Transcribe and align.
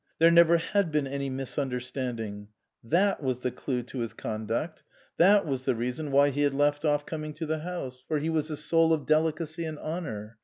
There 0.17 0.31
never 0.31 0.57
had 0.57 0.91
been 0.91 1.05
any 1.05 1.29
misunderstanding. 1.29 2.47
That 2.83 3.21
was 3.21 3.41
the 3.41 3.51
clue 3.51 3.83
to 3.83 3.99
his 3.99 4.13
conduct; 4.15 4.81
that 5.17 5.45
was 5.45 5.65
the 5.65 5.75
reason 5.75 6.09
why 6.11 6.31
he 6.31 6.41
had 6.41 6.55
left 6.55 6.83
off 6.83 7.05
coming 7.05 7.33
to 7.33 7.45
the 7.45 7.59
house; 7.59 8.03
for 8.07 8.17
he 8.17 8.31
was 8.31 8.47
the 8.47 8.57
soul 8.57 8.93
of 8.93 9.05
delicacy 9.05 9.63
and 9.63 9.77
honour. 9.77 10.39